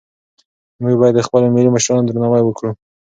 [0.81, 2.71] موږ باید د خپلو ملي مشرانو درناوی وکړو.